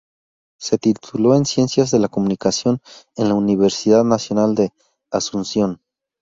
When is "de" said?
1.91-1.99, 4.55-4.71